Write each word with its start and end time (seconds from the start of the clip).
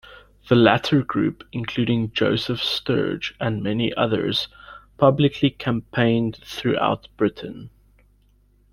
The 0.49 0.55
latter 0.55 1.03
group, 1.03 1.43
including 1.51 2.11
Joseph 2.11 2.59
Sturge 2.59 3.35
and 3.39 3.61
many 3.61 3.93
others, 3.93 4.47
publicly 4.97 5.51
campaigned 5.51 6.37
throughout 6.41 7.07
Britain. 7.17 7.69